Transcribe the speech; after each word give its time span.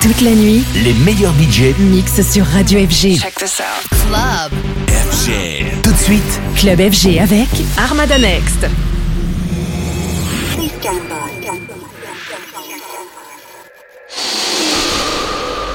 Toute 0.00 0.22
la 0.22 0.30
nuit, 0.30 0.64
les 0.82 0.94
meilleurs 0.94 1.32
budgets 1.34 1.74
mixent 1.78 2.22
sur 2.22 2.46
Radio 2.46 2.78
FG. 2.80 3.18
Check 3.18 3.34
this 3.34 3.60
out. 3.60 3.86
Club. 4.08 4.50
FG. 4.88 5.82
Tout 5.82 5.92
de 5.92 5.98
suite, 5.98 6.40
Club 6.56 6.78
FG 6.90 7.18
avec 7.18 7.48
Armada 7.76 8.18
Next. 8.18 8.64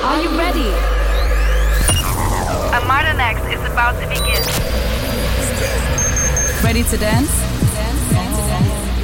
Are 0.04 0.22
you 0.22 0.30
ready? 0.36 0.72
Armada 2.74 3.14
Next 3.14 3.46
is 3.54 3.64
about 3.72 3.94
to 4.02 4.08
begin. 4.08 4.42
Ready 6.64 6.84
to 6.84 6.98
dance? 6.98 7.30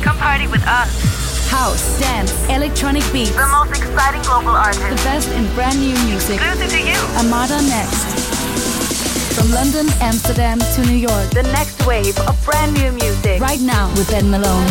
Come 0.01 0.17
party 0.17 0.47
with 0.47 0.65
us. 0.65 1.20
House, 1.51 1.99
dance, 1.99 2.31
electronic 2.47 3.03
beats. 3.11 3.35
The 3.35 3.45
most 3.51 3.71
exciting 3.71 4.21
global 4.21 4.55
artist. 4.55 4.79
The 4.87 4.95
best 5.03 5.29
in 5.33 5.43
brand 5.53 5.77
new 5.81 5.93
music. 6.07 6.39
Exclusive 6.39 6.71
to 6.71 6.79
you. 6.79 6.95
Armada 7.19 7.61
Next. 7.67 9.35
From 9.35 9.51
London, 9.51 9.87
Amsterdam 9.99 10.59
to 10.59 10.81
New 10.85 10.95
York. 10.95 11.29
The 11.31 11.43
next 11.51 11.85
wave 11.85 12.17
of 12.19 12.39
brand 12.45 12.73
new 12.73 12.93
music. 12.93 13.41
Right 13.41 13.59
now 13.59 13.89
with 13.99 14.09
Ben 14.09 14.31
Malone. 14.31 14.65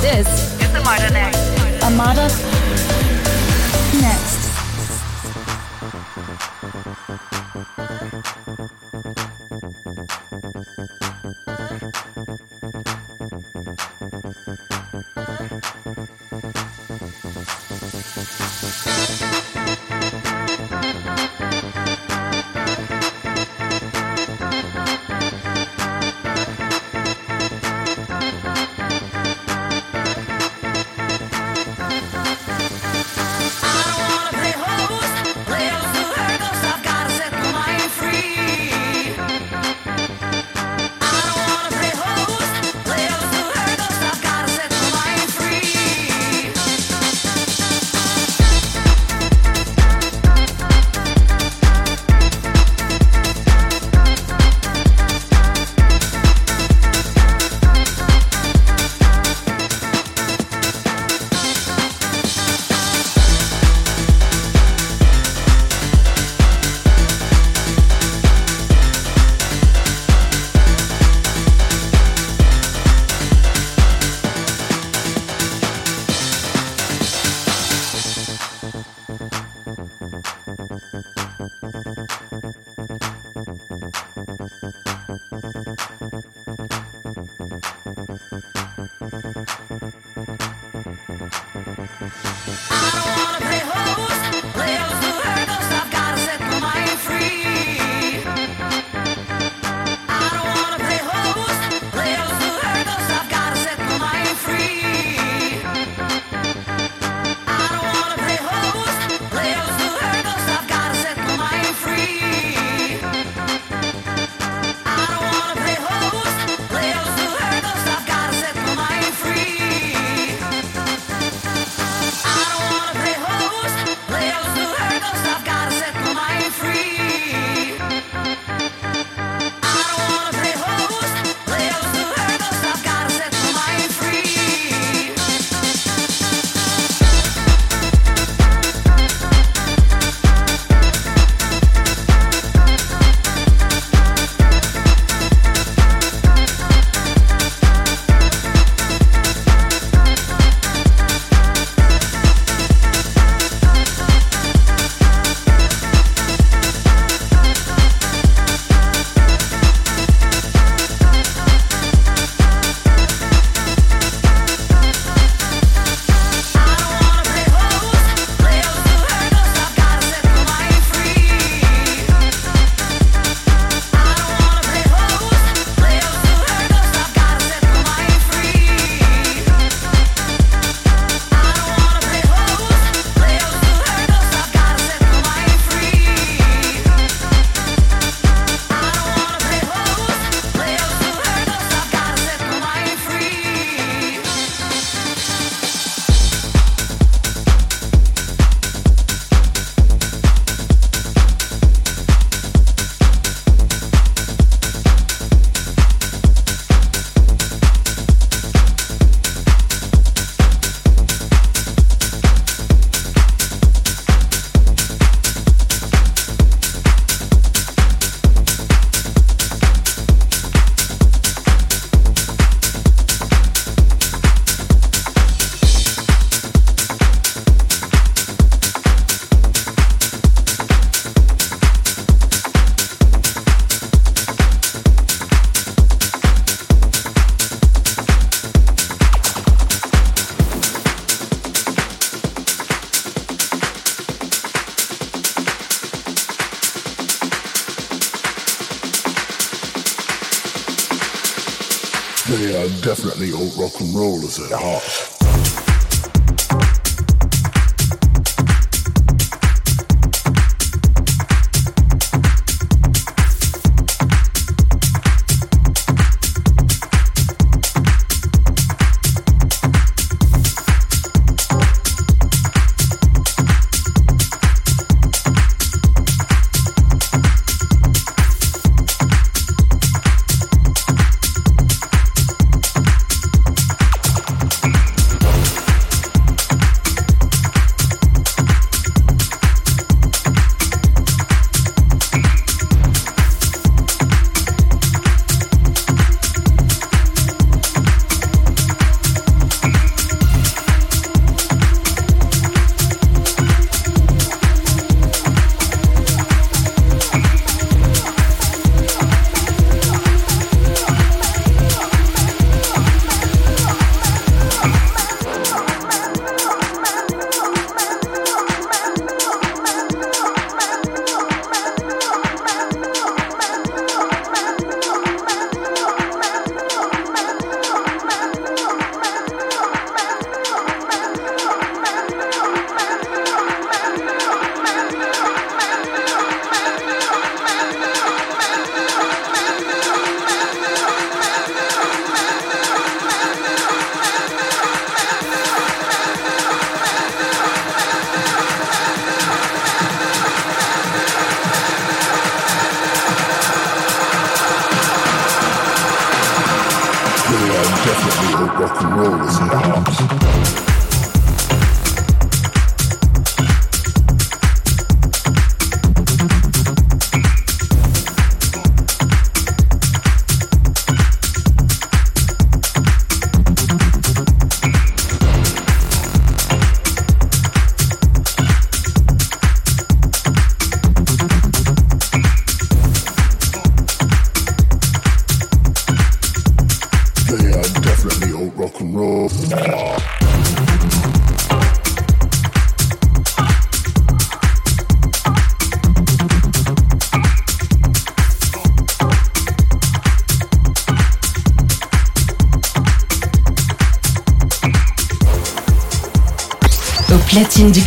This 0.00 0.26
It's 0.58 0.74
Armada 0.74 1.12
Next. 1.12 1.84
Armada 1.84 2.26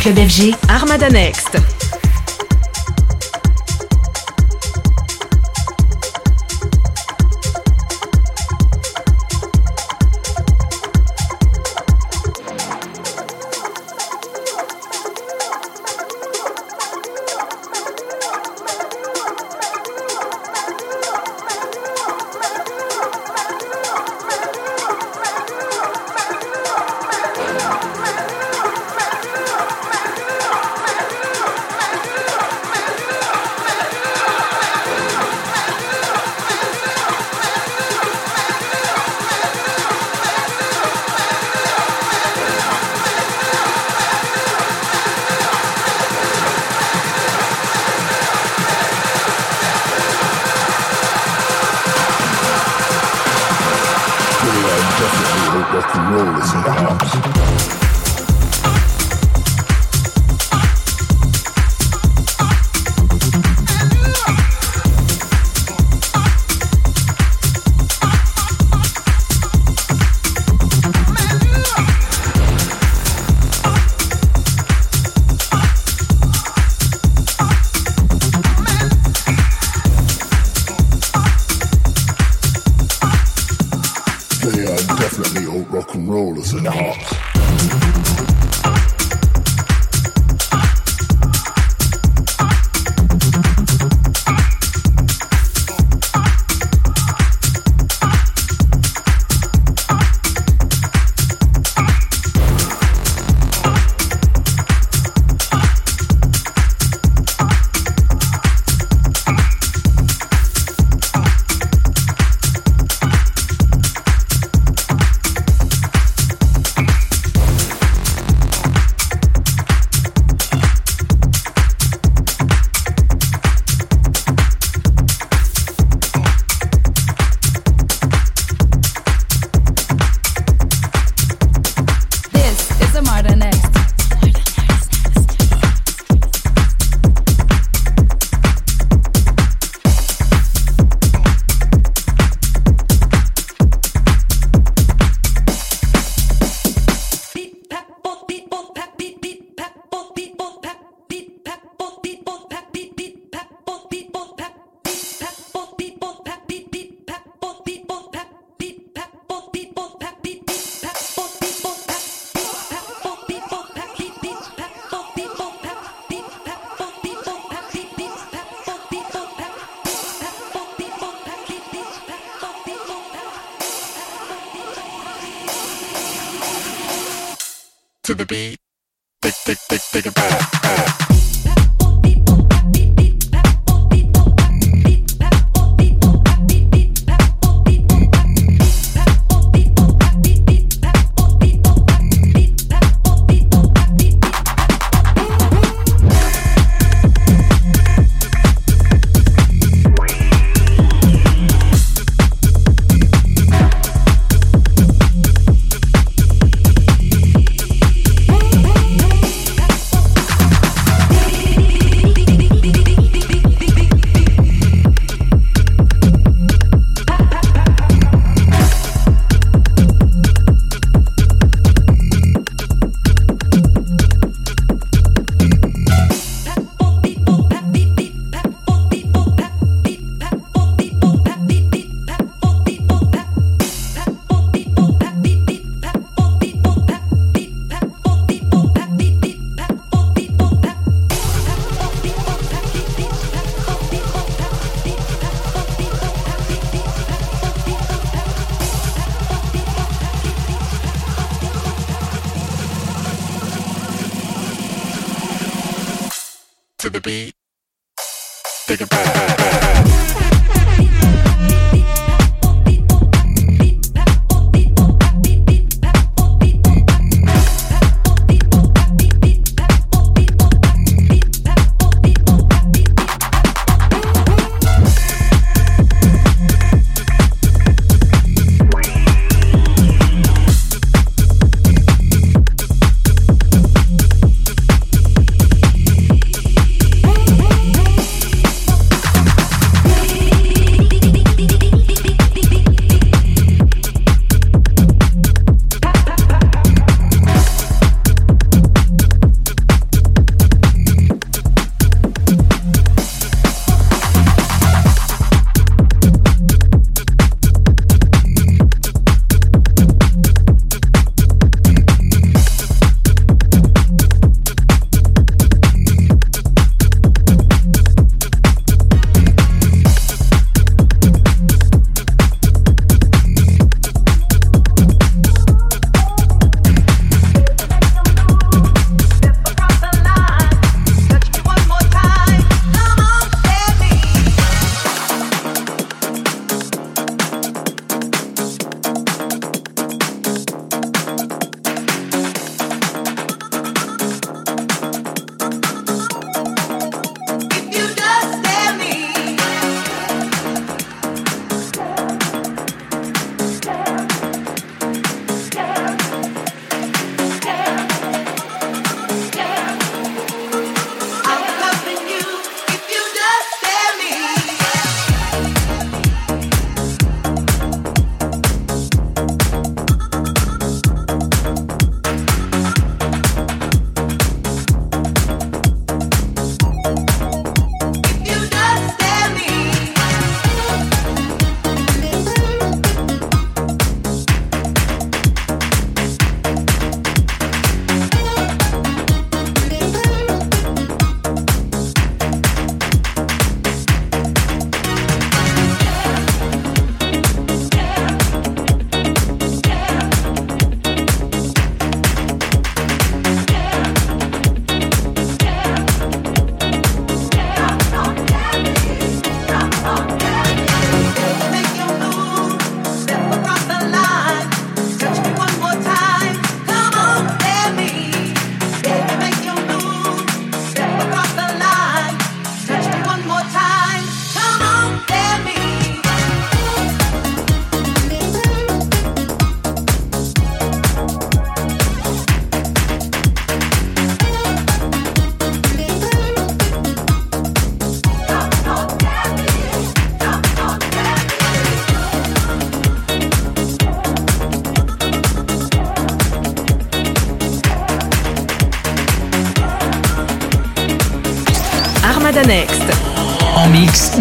club 0.00 0.16
FG, 0.16 0.54
Armada 0.70 1.10
Next. 1.10 1.99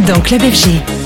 Dans 0.08 0.22
Club 0.22 0.42
FG. 0.42 0.99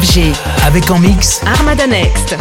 FG. 0.00 0.32
Avec 0.66 0.90
en 0.90 0.98
mix 0.98 1.40
Armada 1.46 1.86
Next. 1.86 2.36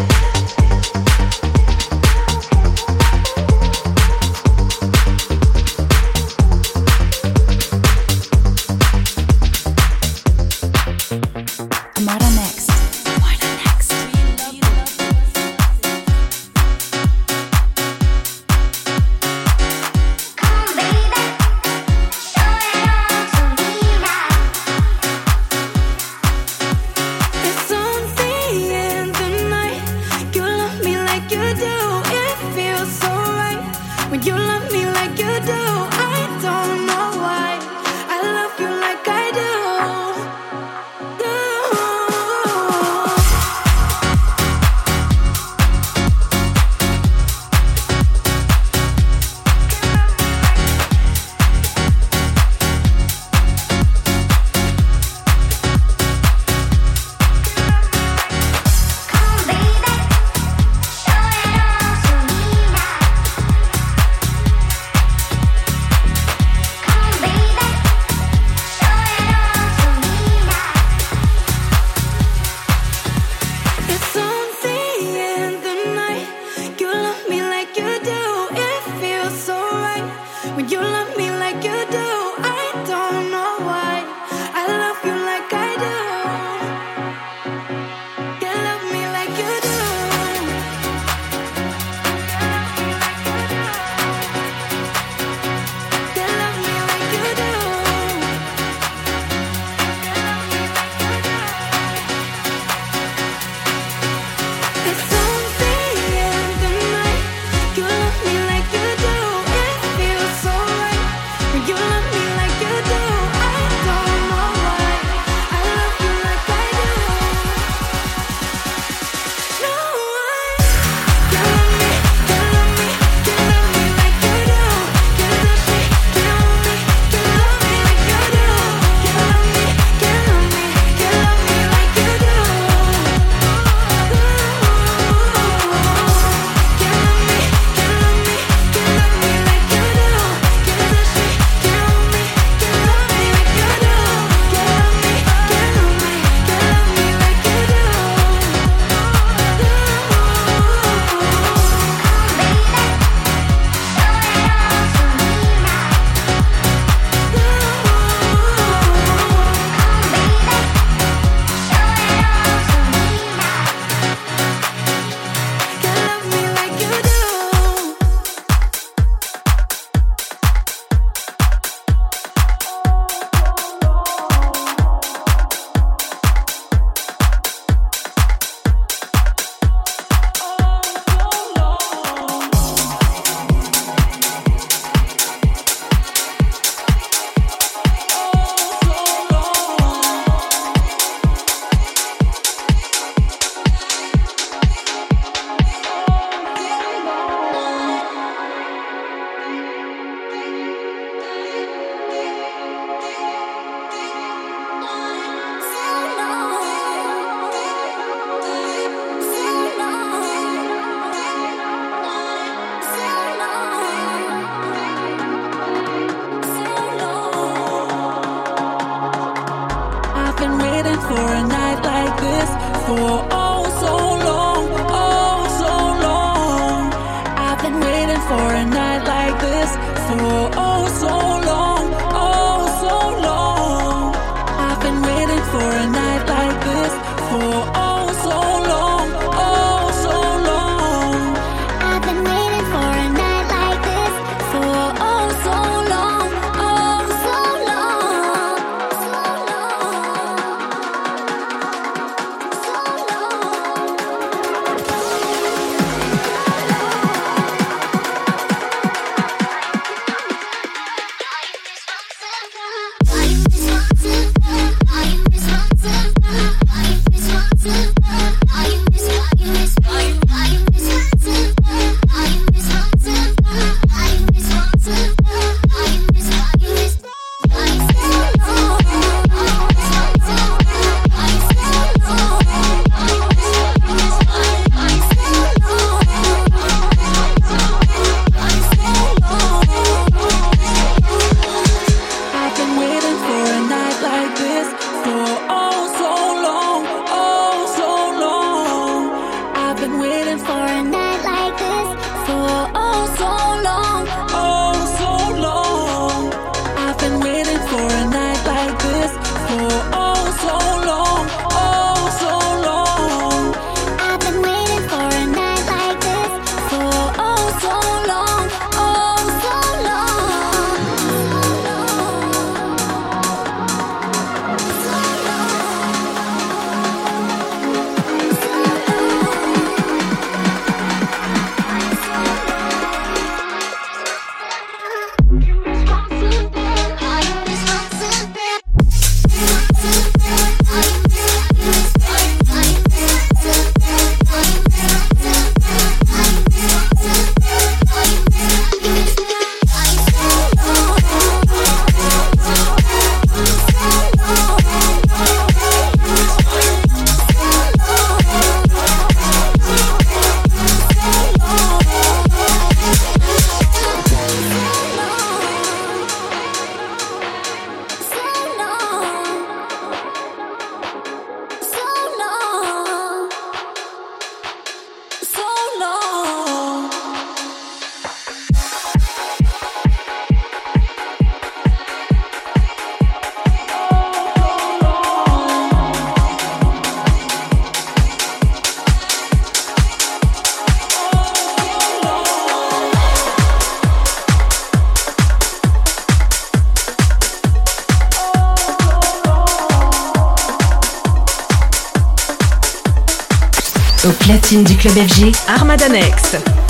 Platine 404.12 404.64
du 404.64 404.76
club 404.76 404.94
FG, 404.94 405.32
Armadanex. 405.48 406.34
Mix 406.34 406.63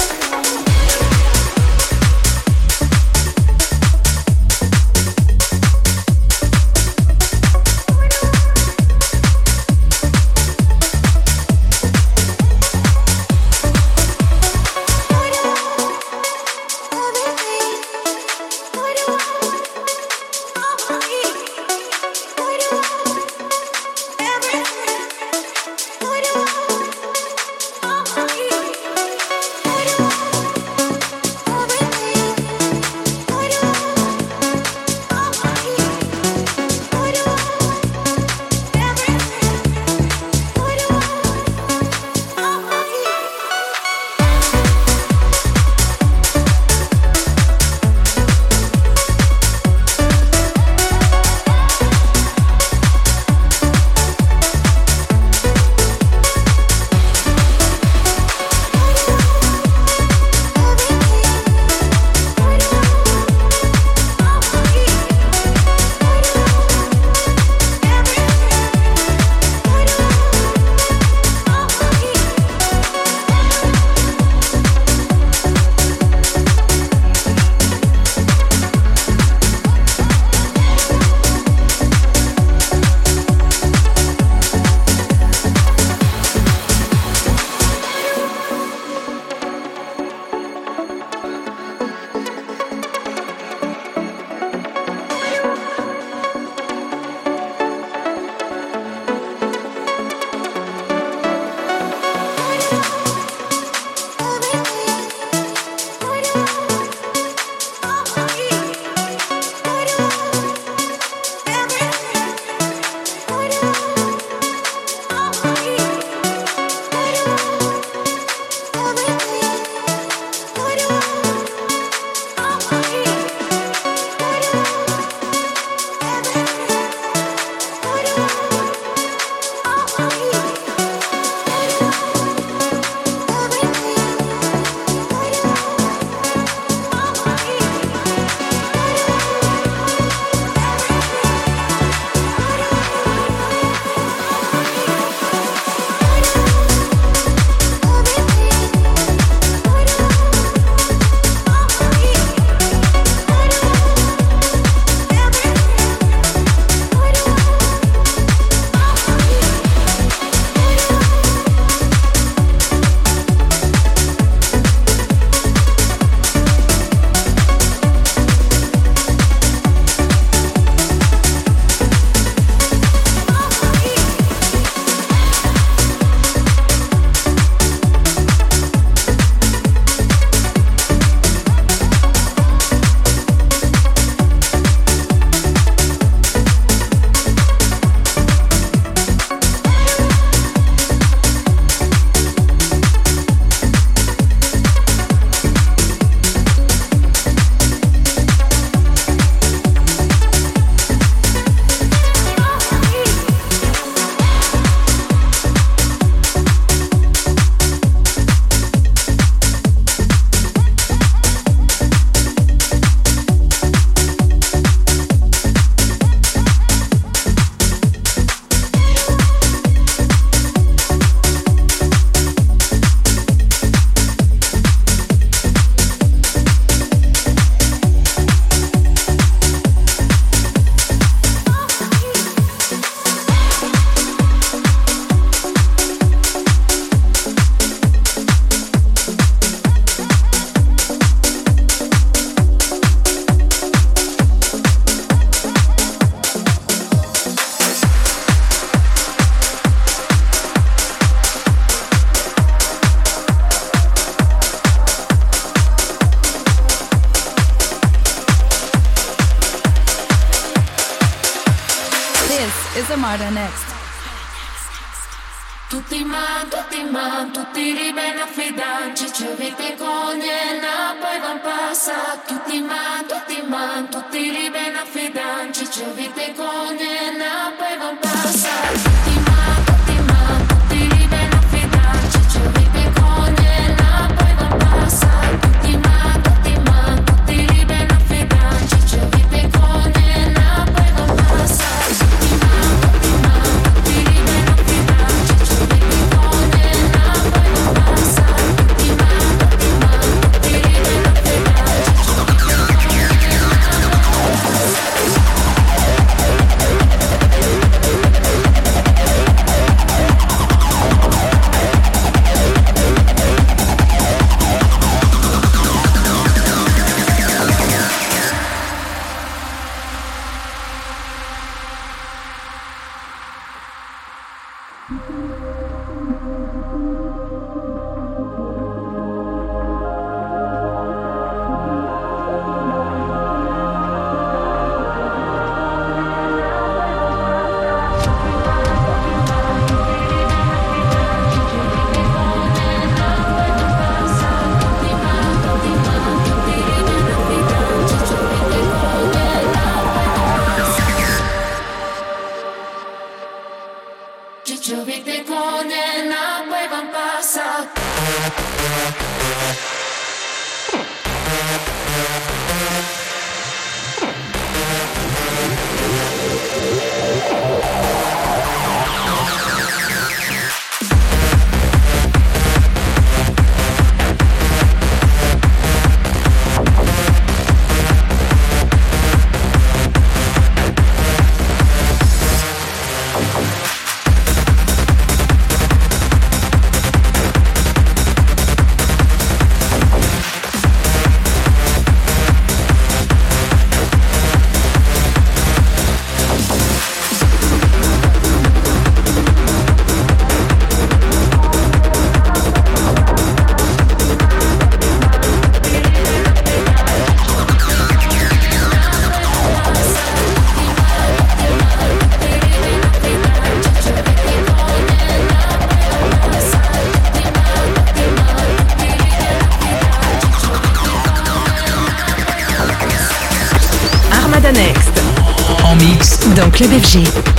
Club 426.63 426.79
FG. 426.79 427.32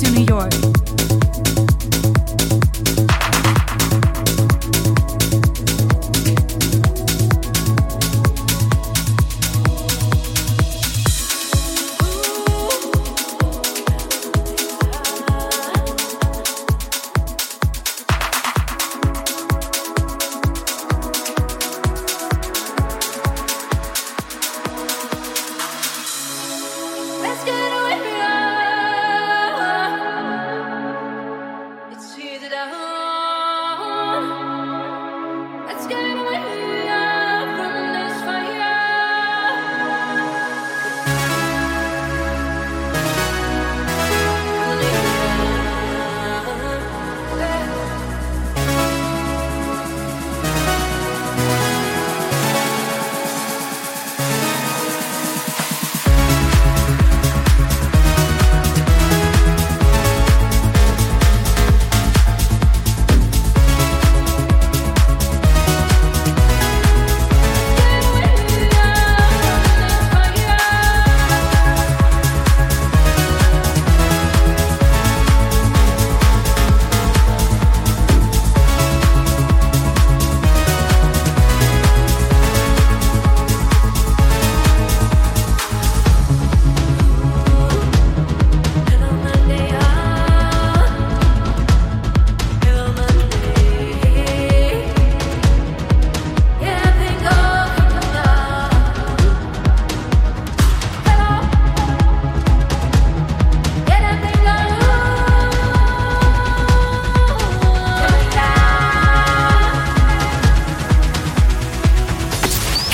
to 0.00 0.10
New 0.12 0.24
York. 0.24 0.69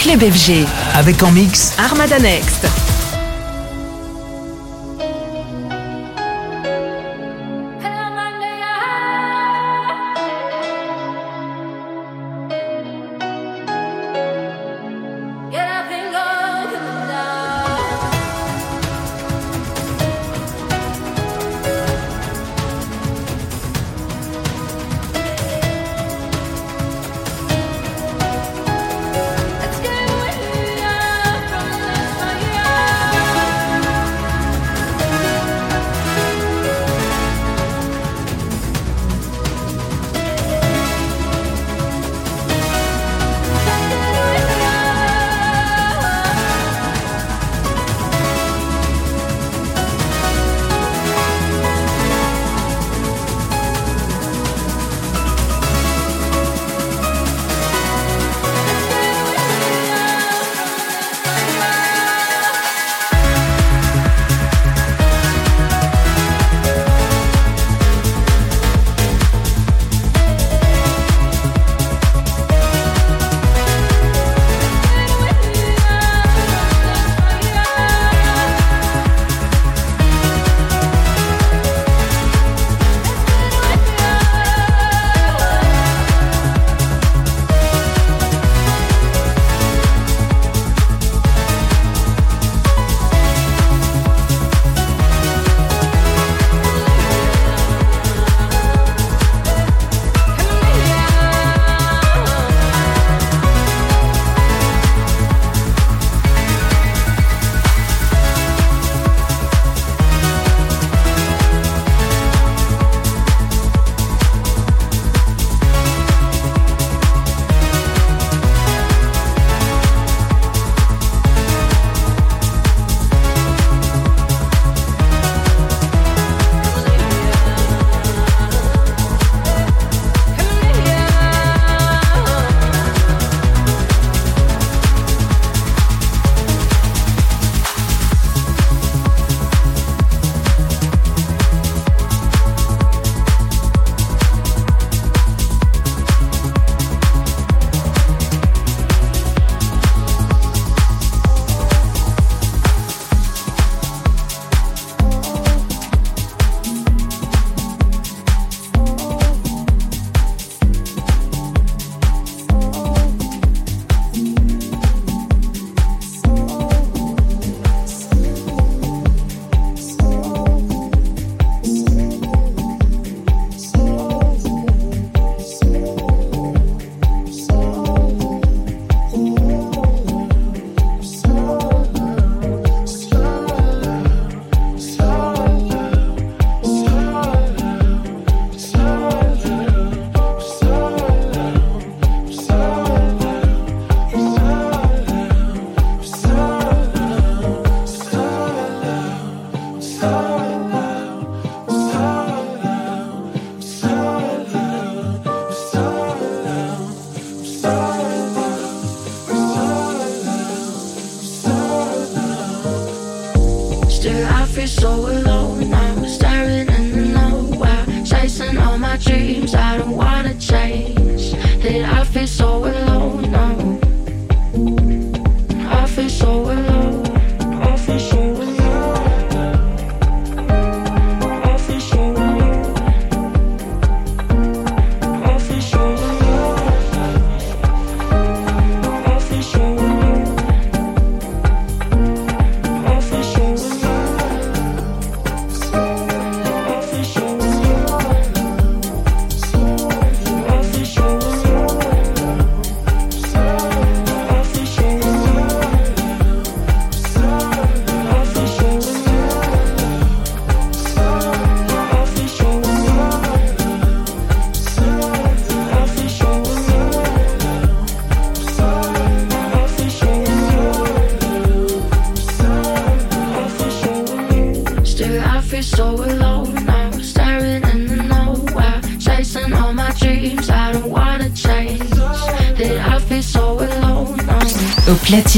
Club 0.06 0.22
FG. 0.32 0.64
Avec 0.94 1.20
en 1.24 1.32
mix 1.32 1.72
Armada 1.78 2.20
Next. 2.20 2.95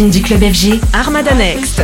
Du 0.07 0.23
club 0.23 0.41
FG, 0.41 0.81
Armada 0.93 1.35
Next. 1.35 1.83